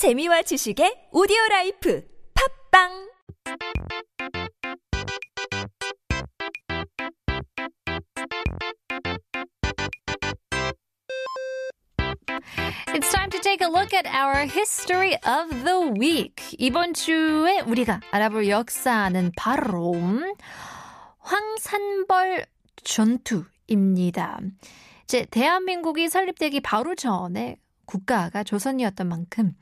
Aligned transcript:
재미와 0.00 0.40
지식의 0.40 1.10
오디오 1.12 1.36
라이프 1.50 2.02
팝빵 2.72 2.88
It's 12.94 13.12
time 13.12 13.28
to 13.28 13.38
take 13.40 13.60
a 13.60 13.68
look 13.68 13.92
at 13.92 14.08
our 14.08 14.48
history 14.48 15.18
of 15.20 15.64
the 15.64 15.92
week. 16.00 16.56
이번 16.58 16.94
주에 16.94 17.60
우리가 17.60 18.00
알아볼 18.10 18.48
역사는 18.48 19.32
바로 19.36 19.92
황산벌 21.18 22.46
전투입니다. 22.84 24.40
이제 25.04 25.26
대한민국이 25.30 26.08
설립되기 26.08 26.60
바로 26.60 26.94
전에 26.94 27.58
국가가 27.90 28.44
조선이었던 28.44 29.08
만큼 29.08 29.54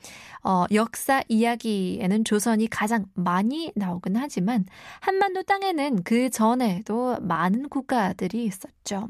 어, 0.45 0.67
역사 0.73 1.23
이야기에는 1.29 2.25
조선이 2.25 2.69
가장 2.69 3.07
많이 3.15 3.73
나오긴 3.75 4.17
하지만 4.17 4.67
한반도 5.01 5.43
땅에는 5.43 6.03
그 6.05 6.29
전에도 6.29 7.17
많은 7.21 7.71
국가들이 7.71 8.45
있었죠. 8.45 9.09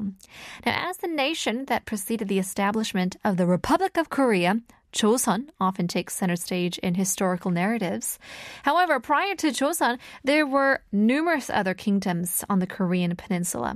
Now, 0.65 0.89
as 0.89 0.97
the 0.97 1.13
nation 1.13 1.65
that 1.65 1.85
preceded 1.85 2.29
the 2.29 2.39
establishment 2.39 3.17
of 3.25 3.35
the 3.35 3.45
Republic 3.45 3.97
of 3.99 4.09
Korea, 4.09 4.55
Joseon 4.91 5.49
often 5.59 5.87
takes 5.87 6.15
center 6.15 6.35
stage 6.35 6.79
in 6.79 6.95
historical 6.95 7.51
narratives. 7.51 8.17
However, 8.63 8.99
prior 8.99 9.35
to 9.35 9.51
Joseon, 9.51 9.99
there 10.23 10.47
were 10.47 10.81
numerous 10.91 11.49
other 11.49 11.73
kingdoms 11.73 12.43
on 12.49 12.59
the 12.59 12.67
Korean 12.67 13.15
peninsula. 13.15 13.75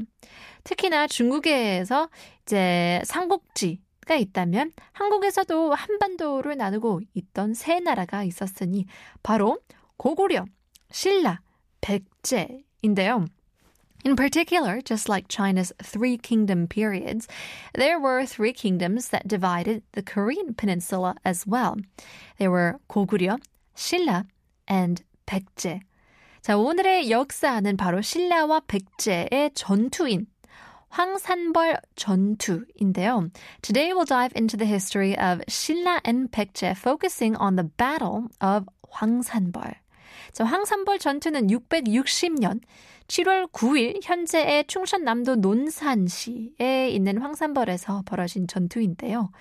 특히나 0.63 1.07
중국에서 1.07 2.09
이제 2.45 3.01
삼국지 3.05 3.82
가 4.05 4.15
있다면 4.15 4.73
한국에서도 4.91 5.73
한반도를 5.73 6.57
나누고 6.57 7.01
있던 7.13 7.53
세 7.53 7.79
나라가 7.79 8.23
있었으니 8.23 8.85
바로 9.21 9.59
고구려, 9.97 10.45
신라, 10.91 11.41
백제인데요. 11.81 13.25
In 14.05 14.17
particular, 14.17 14.81
just 14.81 15.07
like 15.07 15.29
China's 15.29 15.71
three 15.81 16.17
kingdom 16.17 16.67
periods, 16.67 17.27
there 17.73 17.99
were 17.99 18.25
three 18.25 18.51
kingdoms 18.51 19.09
that 19.09 19.27
divided 19.27 19.81
the 19.93 20.03
Korean 20.03 20.53
peninsula 20.53 21.15
as 21.23 21.45
well. 21.47 21.75
They 22.37 22.49
were 22.49 22.79
고구려, 22.89 23.39
신라, 23.75 24.25
and 24.69 25.03
백제. 25.25 25.79
자, 26.41 26.57
오늘의 26.57 27.09
역사는 27.09 27.77
바로 27.77 28.01
신라와 28.01 28.63
백제의 28.67 29.51
전투인 29.55 30.27
황산벌 30.93 31.77
전투인데요. 31.95 33.31
Today 33.63 33.93
we'll 33.93 34.05
dive 34.05 34.31
into 34.37 34.55
the 34.55 34.69
history 34.69 35.17
of 35.17 35.43
신라 35.47 35.99
and 36.05 36.29
백제, 36.31 36.75
focusing 36.77 37.35
on 37.41 37.55
the 37.55 37.67
battle 37.77 38.27
of 38.39 38.67
황산벌. 38.91 39.73
자, 40.33 40.43
황산벌 40.43 40.99
전투는 40.99 41.47
660년 41.47 42.61
7월 43.07 43.51
9일 43.51 44.01
현재의 44.03 44.67
충청남도 44.67 45.37
논산시에 45.37 46.89
있는 46.89 47.17
황산벌에서 47.17 48.03
벌어진 48.05 48.47
전투인데요. 48.47 49.31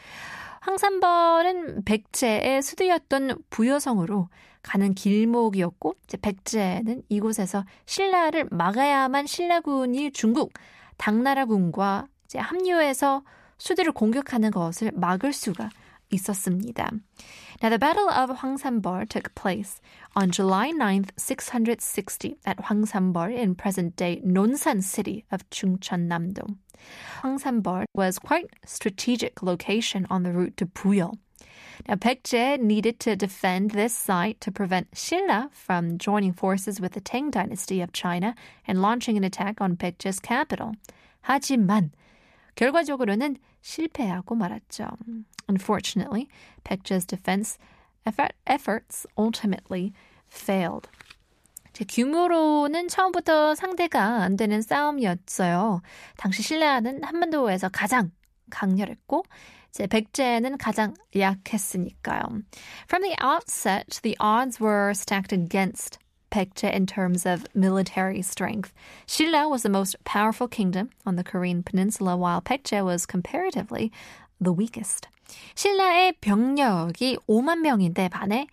황산벌은 0.63 1.85
백제의 1.85 2.63
수도였던 2.63 3.43
부여성으로 3.51 4.31
가는 4.63 4.95
길목이었고 4.95 5.97
이제 6.05 6.17
백제는 6.17 7.03
이곳에서 7.11 7.67
신라를 7.85 8.47
막아야만 8.51 9.27
신라군이 9.27 10.13
중국 10.13 10.53
당나라군과 11.02 12.08
이제 12.26 12.40
합류해서 12.40 13.24
수도를 13.58 13.92
공격하는 13.92 14.52
것을 14.52 14.92
막을 14.94 15.34
수가 15.34 15.70
있었습니다. 16.12 16.92
Now, 17.62 17.70
the 17.70 17.80
Battle 17.80 18.10
of 18.10 18.40
Hwangsanbor 18.40 19.10
took 19.10 19.34
place 19.36 19.82
on 20.16 20.32
July 20.32 20.72
9th, 20.72 21.10
660 21.18 22.38
at 22.46 22.58
Hwangsanbor 22.58 23.34
in 23.34 23.56
present-day 23.56 24.22
Nonsan 24.26 24.84
city 24.84 25.26
of 25.32 25.50
Chungcheon-namdo. 25.50 26.56
Hwangsanbor 27.22 27.86
was 27.94 28.20
quite 28.20 28.48
strategic 28.66 29.42
location 29.42 30.06
on 30.10 30.24
the 30.24 30.32
route 30.32 30.56
to 30.58 30.66
Buyeo. 30.66 31.18
Now, 31.88 31.96
Baekje 31.96 32.60
needed 32.60 33.00
to 33.02 33.16
defend 33.16 33.72
this 33.72 33.94
site 33.94 34.40
to 34.42 34.52
prevent 34.52 34.88
Silla 34.94 35.50
from 35.52 35.98
joining 35.98 36.34
forces 36.34 36.80
with 36.82 36.94
the 36.94 37.02
Tang 37.02 37.32
dynasty 37.32 37.82
of 37.82 37.94
China 37.94 38.36
and 38.68 38.82
launching 38.82 39.18
an 39.18 39.24
attack 39.24 39.62
on 39.62 39.76
Baekje's 39.76 40.20
capital. 40.20 40.74
하지만 41.22 41.92
결과적으로는 42.56 43.38
실패하고 43.62 44.36
말았죠. 44.36 44.88
Unfortunately, 45.48 46.28
Baekje's 46.64 47.06
defense 47.06 47.58
effort, 48.06 48.34
efforts 48.46 49.06
ultimately 49.18 49.94
failed. 50.30 50.90
제 51.74 51.86
규모로는 51.86 52.88
처음부터 52.88 53.54
상대가 53.54 54.24
안 54.24 54.36
되는 54.36 54.62
싸움이었어요. 54.62 55.82
당시 56.18 56.42
신라는 56.42 57.04
한반도에서 57.04 57.70
가장 57.70 58.12
강렬했고 58.53 59.25
이제 59.71 59.87
백제는 59.87 60.59
가장 60.59 60.95
약했으니까요. 61.17 62.45
From 62.87 63.03
the 63.03 63.17
outset, 63.19 64.01
the 64.03 64.17
odds 64.21 64.61
were 64.61 64.93
stacked 64.95 65.33
against 65.33 65.99
Baekje 66.31 66.73
in 66.73 66.87
terms 66.87 67.27
of 67.27 67.47
military 67.55 68.23
strength. 68.23 68.73
Shilla 69.07 69.49
was 69.51 69.63
the 69.63 69.69
most 69.69 69.97
powerful 70.05 70.49
kingdom 70.49 70.91
on 71.05 71.17
the 71.17 71.25
Korean 71.25 71.63
peninsula, 71.63 72.17
while 72.17 72.41
Baekje 72.41 72.85
was 72.85 73.07
comparatively 73.07 73.91
the 74.41 74.53
weakest. 74.53 75.09
신라의 75.55 76.13
병력이 76.21 77.19
5만 77.27 77.61
명인데 77.61 78.09
반해 78.09 78.47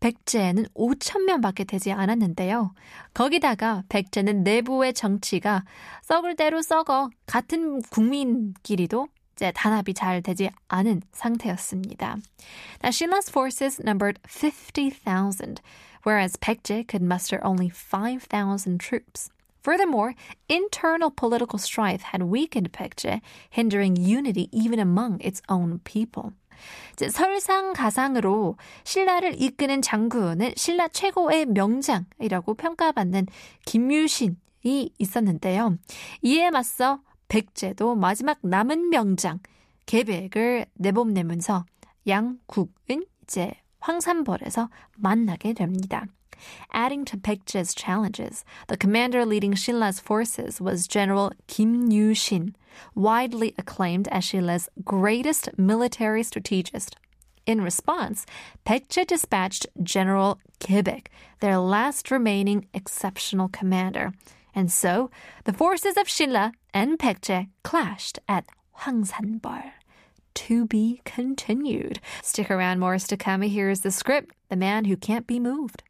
백제는 0.00 0.66
5천 0.74 1.24
명밖에 1.24 1.64
되지 1.64 1.92
않았는데요. 1.92 2.74
거기다가 3.14 3.84
백제는 3.88 4.42
내부의 4.44 4.92
정치가 4.92 5.64
썩을 6.02 6.36
대로 6.36 6.60
썩어 6.62 7.10
같은 7.26 7.80
국민끼리도 7.82 9.08
이제 9.36 9.52
단합이 9.52 9.92
잘 9.94 10.22
되지 10.22 10.50
않은 10.68 11.02
상태였습니다. 11.12 12.16
Now, 12.82 12.90
Shila's 12.90 13.28
forces 13.28 13.78
numbered 13.78 14.18
50,000, 14.26 15.60
whereas 16.04 16.36
Baekje 16.36 16.88
could 16.88 17.02
muster 17.02 17.38
only 17.44 17.68
5,000 17.68 18.80
troops. 18.80 19.30
Furthermore, 19.62 20.14
internal 20.48 21.10
political 21.10 21.58
strife 21.58 22.02
had 22.12 22.22
weakened 22.22 22.72
Baekje, 22.72 23.20
hindering 23.50 23.96
unity 23.96 24.48
even 24.52 24.78
among 24.78 25.20
its 25.20 25.42
own 25.48 25.80
people. 25.84 26.32
설상가상으로 26.96 28.56
신라를 28.84 29.34
이끄는 29.38 29.82
장군은 29.82 30.54
신라 30.56 30.88
최고의 30.88 31.46
명장이라고 31.46 32.54
평가받는 32.54 33.26
김유신 33.66 34.36
이 34.62 34.90
있었는데요. 34.98 35.76
이에 36.22 36.50
맞서 36.50 37.00
백제도 37.27 37.95
마지막 37.95 38.37
남은 38.41 38.89
명장 38.89 39.39
계백을 39.85 40.65
내봄내면서 40.73 41.65
양국은 42.07 43.05
이제 43.23 43.53
황산벌에서 43.79 44.69
만나게 44.97 45.53
됩니다. 45.53 46.05
Adding 46.73 47.05
to 47.05 47.17
Baekje's 47.17 47.73
challenges, 47.75 48.43
the 48.67 48.77
commander 48.77 49.25
leading 49.25 49.53
Shila's 49.53 49.99
forces 49.99 50.59
was 50.59 50.87
General 50.87 51.31
Kim 51.47 51.91
Yu-shin, 51.91 52.55
widely 52.95 53.53
acclaimed 53.57 54.07
as 54.09 54.23
Shila's 54.25 54.67
greatest 54.83 55.49
military 55.57 56.23
strategist. 56.23 56.95
In 57.45 57.61
response, 57.61 58.25
Baekje 58.65 59.05
dispatched 59.05 59.67
General 59.83 60.39
Kibek, 60.59 61.07
their 61.39 61.57
last 61.57 62.11
remaining 62.11 62.67
exceptional 62.73 63.49
commander. 63.49 64.13
And 64.56 64.72
so, 64.72 65.10
the 65.44 65.52
forces 65.52 65.98
of 65.98 66.06
Shilla 66.06 66.52
and 66.72 66.98
Baekje 66.98 67.50
clashed 67.62 68.18
at 68.26 68.46
Hwangsanbor. 68.80 69.72
To 70.34 70.66
be 70.66 71.02
continued. 71.04 72.00
Stick 72.22 72.50
around, 72.50 72.78
more 72.78 72.98
to 72.98 73.16
come. 73.18 73.42
Here's 73.42 73.80
the 73.80 73.90
script 73.90 74.34
The 74.48 74.56
Man 74.56 74.86
Who 74.86 74.96
Can't 74.96 75.26
Be 75.26 75.38
Moved. 75.38 75.82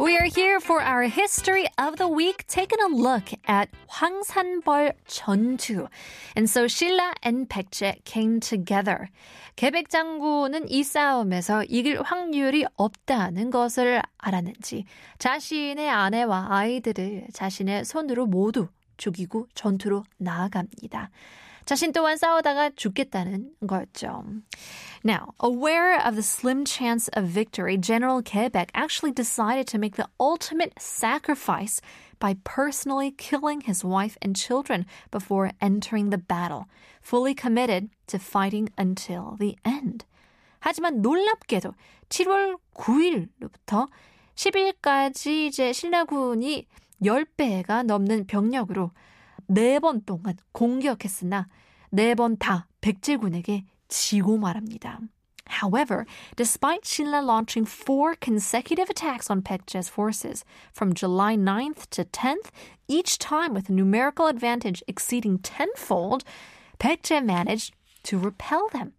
We 0.00 0.16
are 0.16 0.26
here 0.26 0.60
for 0.60 0.80
our 0.80 1.04
history 1.04 1.66
of 1.76 1.96
the 1.96 2.06
week, 2.06 2.46
taking 2.46 2.78
a 2.80 2.88
look 2.88 3.32
at 3.46 3.68
황산벌 3.88 4.92
전투. 5.06 5.88
And 6.36 6.48
so 6.48 6.66
Shilla 6.66 7.12
and 7.22 7.48
Baekje 7.48 8.04
came 8.04 8.40
together. 8.40 9.08
계백 9.56 9.90
장군은 9.90 10.70
이 10.70 10.84
싸움에서 10.84 11.64
이길 11.64 12.00
확률이 12.02 12.64
없다는 12.76 13.50
것을 13.50 14.00
알았는지 14.18 14.84
자신의 15.18 15.90
아내와 15.90 16.46
아이들을 16.50 17.26
자신의 17.32 17.84
손으로 17.84 18.26
모두 18.26 18.68
죽이고 18.98 19.48
전투로 19.54 20.04
나아갑니다. 20.18 21.10
자신 21.67 21.91
또한 21.91 22.17
싸우다가 22.17 22.71
죽겠다는 22.75 23.51
거였죠. 23.67 24.23
Now, 25.03 25.33
aware 25.39 25.95
of 25.95 26.15
the 26.15 26.23
slim 26.23 26.65
chance 26.65 27.09
of 27.09 27.27
victory, 27.27 27.77
General 27.77 28.21
Quebec 28.21 28.71
actually 28.73 29.11
decided 29.11 29.67
to 29.67 29.77
make 29.77 29.95
the 29.95 30.07
ultimate 30.19 30.73
sacrifice 30.79 31.81
by 32.19 32.35
personally 32.45 33.11
killing 33.11 33.61
his 33.61 33.83
wife 33.83 34.17
and 34.21 34.35
children 34.35 34.85
before 35.11 35.51
entering 35.59 36.09
the 36.09 36.17
battle, 36.17 36.67
fully 37.01 37.33
committed 37.33 37.89
to 38.07 38.17
fighting 38.17 38.69
until 38.77 39.35
the 39.39 39.57
end. 39.65 40.05
하지만 40.59 41.01
놀랍게도 41.01 41.73
7월 42.07 42.57
9일부터 42.73 43.89
10일까지 44.35 45.47
이제 45.47 45.73
신라군이 45.73 46.65
10배가 47.01 47.83
넘는 47.83 48.27
병력으로 48.27 48.91
4번 49.49 50.05
동안 50.05 50.35
공격했으나 50.51 51.47
4번 51.93 52.37
다 52.39 52.67
백제군에게 52.81 53.65
지고 53.87 54.37
말합니다. 54.37 54.99
However, 55.61 56.05
despite 56.35 56.85
Silla 56.85 57.21
launching 57.21 57.65
four 57.65 58.15
consecutive 58.15 58.89
attacks 58.89 59.29
on 59.29 59.41
Pekje's 59.41 59.89
forces 59.89 60.43
from 60.71 60.93
July 60.93 61.35
9th 61.35 61.89
to 61.91 62.05
10th, 62.05 62.49
each 62.87 63.19
time 63.19 63.53
with 63.53 63.69
a 63.69 63.73
numerical 63.73 64.27
advantage 64.27 64.81
exceeding 64.87 65.39
tenfold, 65.39 66.23
Pekje 66.79 67.23
managed 67.23 67.73
to 68.03 68.17
repel 68.17 68.69
them. 68.69 68.93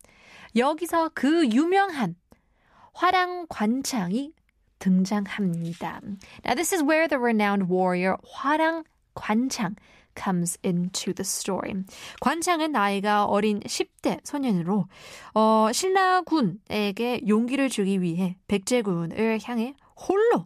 여기서 0.54 1.10
그 1.14 1.48
유명한 1.48 2.14
화랑 2.92 3.46
관창이 3.48 4.32
등장합니다. 4.78 6.00
Now 6.44 6.54
this 6.54 6.72
is 6.72 6.82
where 6.82 7.08
the 7.08 7.18
renowned 7.18 7.68
warrior 7.68 8.16
화랑 8.22 8.84
관창 9.14 9.76
comes 10.15 10.57
into 10.63 11.13
the 11.13 11.25
story. 11.25 11.73
관창은 12.21 12.71
나이가 12.71 13.25
어린 13.25 13.59
10대 13.61 14.19
소년으로 14.23 14.85
어, 15.33 15.67
신라군에게 15.71 17.21
용기를 17.27 17.69
주기 17.69 18.01
위해 18.01 18.37
백제군을 18.47 19.39
향해 19.43 19.75
홀로 19.95 20.45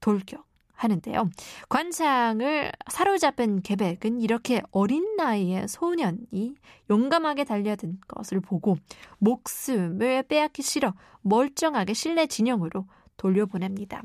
돌격 0.00 0.46
하는데요. 0.76 1.30
관창을 1.68 2.70
사로잡은 2.90 3.62
계백은 3.62 4.20
이렇게 4.20 4.62
어린 4.70 5.16
나이의 5.16 5.68
소년이 5.68 6.54
용감하게 6.90 7.44
달려든 7.44 7.98
것을 8.06 8.40
보고 8.40 8.76
목숨을 9.18 10.24
빼앗기 10.24 10.62
싫어 10.62 10.94
멀쩡하게 11.22 11.94
실내 11.94 12.26
진영으로 12.26 12.86
돌려보냅니다. 13.16 14.02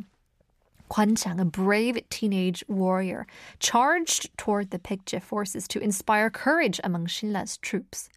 Kwanchang, 0.91 1.41
a 1.41 1.44
brave 1.44 1.99
teenage 2.11 2.65
warrior, 2.69 3.27
charged 3.59 4.31
toward 4.38 4.71
the 4.71 4.79
Pekje 4.79 5.21
forces 5.21 5.67
to 5.69 5.81
inspire 5.81 6.31
courage 6.31 6.81
among 6.85 7.06
Shinla's 7.06 7.56
troops. 7.59 8.09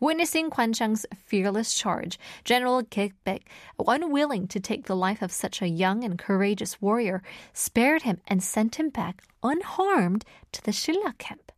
Witnessing 0.00 0.50
Kwanchang's 0.50 1.06
fearless 1.16 1.74
charge, 1.74 2.18
General 2.44 2.82
Kekbek, 2.82 3.42
unwilling 3.86 4.46
to 4.48 4.60
take 4.60 4.86
the 4.86 4.96
life 4.96 5.22
of 5.22 5.32
such 5.32 5.62
a 5.62 5.68
young 5.68 6.04
and 6.04 6.18
courageous 6.18 6.80
warrior, 6.80 7.22
spared 7.52 8.02
him 8.02 8.20
and 8.26 8.42
sent 8.42 8.76
him 8.76 8.90
back 8.90 9.22
unharmed 9.42 10.24
to 10.52 10.62
the 10.62 10.72
Shilla 10.72 11.16
camp. 11.18 11.52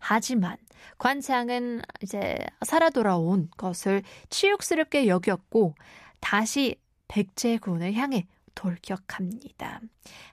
하지만 0.00 0.56
관창은 0.98 1.82
이제 2.02 2.38
살아 2.64 2.90
돌아온 2.90 3.48
것을 3.56 4.02
치욕스럽게 4.30 5.06
여겼고 5.06 5.74
다시 6.20 6.76
백제군을 7.08 7.94
향해 7.94 8.26
돌격합니다. 8.55 9.81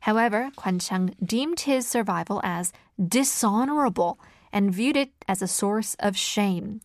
However, 0.07 0.51
관창 0.57 1.11
deemed 1.25 1.63
his 1.69 1.87
survival 1.87 2.41
as 2.45 2.73
dishonorable 2.97 4.19
and 4.55 4.75
viewed 4.75 4.97
it 4.97 5.13
as 5.29 5.43
a 5.43 5.49
source 5.49 5.97
of 6.03 6.17
shame. 6.17 6.81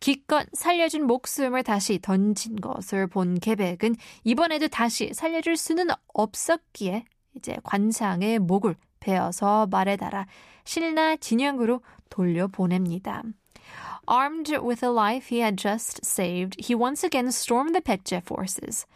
기껏 0.00 0.46
살려준 0.52 1.06
목숨을 1.06 1.62
다시 1.62 1.98
던진 2.00 2.56
것을 2.56 3.06
본 3.06 3.38
계백은 3.38 3.96
이번에도 4.24 4.68
다시 4.68 5.12
살려줄 5.14 5.56
수는 5.56 5.88
없었기에 6.14 7.04
이제 7.36 7.56
관창의 7.62 8.40
목을 8.40 8.76
베어서 9.00 9.66
말에 9.66 9.96
달아 9.96 10.26
신라 10.64 11.16
진영으로 11.16 11.82
돌려보냅니다. 12.10 13.22
Armed 14.08 14.50
with 14.60 14.80
the 14.80 14.92
life 14.92 15.28
he 15.28 15.40
had 15.40 15.56
just 15.56 16.04
saved, 16.04 16.56
he 16.58 16.74
once 16.74 17.04
again 17.04 17.28
stormed 17.28 17.74
the 17.74 17.80
Pekje 17.80 18.20
forces. 18.20 18.86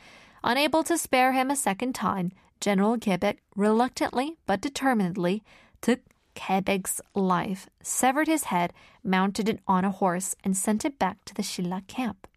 Unable 0.46 0.84
to 0.84 0.98
spare 0.98 1.34
him 1.34 1.52
a 1.52 1.56
second 1.56 1.94
time, 1.94 2.32
General 2.60 2.98
Quebec 2.98 3.38
reluctantly 3.56 4.38
but 4.46 4.62
determinedly 4.62 5.44
took 5.82 6.00
Quebec's 6.36 7.02
life, 7.14 7.68
severed 7.82 8.28
his 8.28 8.46
head, 8.46 8.74
mounted 9.04 9.50
it 9.50 9.60
on 9.68 9.84
a 9.84 9.92
horse, 9.92 10.36
and 10.44 10.56
sent 10.56 10.86
it 10.86 10.98
back 10.98 11.24
to 11.26 11.34
the 11.34 11.44
Shilla 11.44 11.82
camp. 11.88 12.28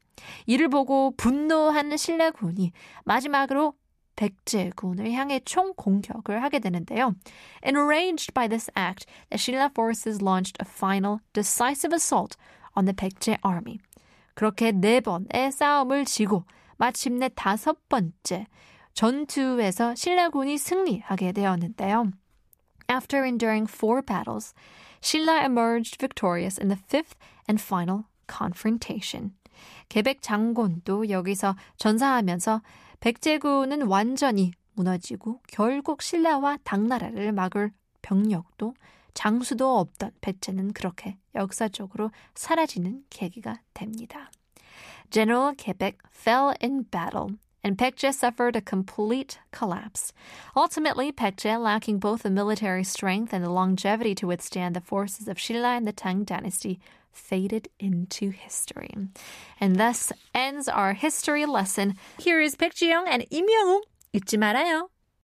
이를 0.47 0.69
보고 0.69 1.13
분노한 1.17 1.97
신라군이 1.97 2.73
마지막으로 3.05 3.75
백제군을 4.17 5.13
향해 5.13 5.41
총 5.41 5.75
공격을 5.75 6.43
하게 6.43 6.61
되는데요. 6.61 7.15
Enraged 7.63 8.33
by 8.33 8.49
this 8.49 8.71
act, 8.77 9.07
the 9.31 9.39
Shilla 9.39 9.71
forces 9.71 10.23
launched 10.23 10.57
a 10.61 10.65
final 10.65 11.21
decisive 11.33 11.93
assault 11.93 12.37
on 12.77 12.87
the 12.87 12.95
백제 12.95 13.39
army. 13.43 13.79
그렇게 14.35 14.73
네 14.73 15.01
번의 15.01 15.53
싸움을 15.53 16.05
지고 16.05 16.45
마침내 16.80 17.30
다섯 17.36 17.88
번째 17.90 18.48
전투에서 18.94 19.96
신라군이 19.96 20.58
승리하게 20.58 21.34
되었는데요. 21.34 22.12
After 22.90 23.24
enduring 23.24 23.72
four 23.72 24.02
battles, 24.02 24.54
Shilla 25.02 25.44
emerged 25.44 25.98
victorious 26.00 26.60
in 26.60 26.70
the 26.70 26.82
fifth 26.88 27.16
and 27.48 27.62
final 27.62 28.06
confrontation. 28.28 29.36
계백 29.90 30.22
장군도 30.22 31.10
여기서 31.10 31.56
전사하면서 31.78 32.62
백제군은 33.02 33.84
완전히 33.84 34.52
무너지고 34.74 35.42
결국 35.48 36.02
신라와 36.02 36.58
당나라를 36.64 37.34
막을 37.34 37.72
병력도 38.02 38.74
장수도 39.14 39.80
없던 39.80 40.12
백제는 40.22 40.72
그렇게 40.72 41.18
역사적으로 41.36 42.12
사라지는 42.36 43.04
계기가 43.10 43.60
됩니다. 43.74 44.32
General 45.11 45.55
Quebec 45.55 45.97
fell 46.11 46.55
in 46.61 46.83
battle 46.83 47.33
and 47.65 47.79
Pekje 47.79 48.13
suffered 48.13 48.57
a 48.57 48.61
complete 48.61 49.39
collapse. 49.51 50.13
Ultimately, 50.55 51.11
Pekje, 51.11 51.59
lacking 51.59 51.99
both 51.99 52.23
the 52.23 52.31
military 52.31 52.85
strength 52.85 53.33
and 53.33 53.43
the 53.43 53.51
longevity 53.51 54.15
to 54.17 54.27
withstand 54.27 54.77
the 54.77 54.83
forces 54.83 55.29
of 55.29 55.39
Shilla 55.39 55.77
and 55.77 55.87
the 55.87 55.93
Tang 55.93 56.25
dynasty, 56.25 56.79
faded 57.11 57.69
into 57.81 58.31
history. 58.31 58.93
And 59.59 59.77
thus 59.77 60.13
ends 60.35 60.69
our 60.69 60.93
history 60.93 61.47
lesson. 61.47 61.95
Here 62.19 62.41
is 62.41 62.55
Baekjeong 62.55 63.07
and 63.09 63.25
Im 63.31 63.47
Young-wook. 63.49 63.85
잊지 64.15 64.37
말아요. 64.37 64.89